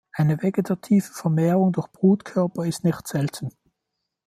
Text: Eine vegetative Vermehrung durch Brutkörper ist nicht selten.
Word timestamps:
Eine 0.13 0.41
vegetative 0.41 1.13
Vermehrung 1.13 1.73
durch 1.73 1.87
Brutkörper 1.91 2.65
ist 2.65 2.83
nicht 2.83 3.07
selten. 3.07 3.49